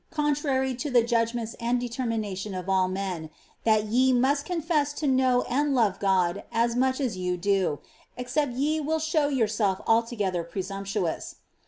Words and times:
contrary 0.09 0.73
to 0.73 0.89
the 0.89 1.03
judgments 1.03 1.55
and 1.59 1.79
determination 1.79 2.55
of 2.55 2.67
all 2.67 2.87
men, 2.87 3.29
that 3.65 3.85
ye 3.85 4.11
must 4.11 4.45
confess 4.47 4.99
lo 5.03 5.07
know 5.07 5.41
and 5.43 5.75
love 5.75 5.99
God 5.99 6.41
as 6.51 6.75
much 6.75 6.99
as 6.99 7.17
you 7.17 7.37
do, 7.37 7.77
except 8.17 8.53
ye 8.53 8.79
will 8.81 8.97
sliow 8.97 9.29
yourself 9.29 9.79
altogether 9.85 10.43
presumptuous. 10.43 11.35